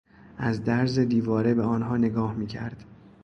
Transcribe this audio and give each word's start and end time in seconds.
از 0.37 0.63
درز 0.63 0.99
دیواره 0.99 1.53
به 1.53 1.61
آنها 1.63 1.97
نگاه 1.97 2.33
میکرد. 2.33 2.85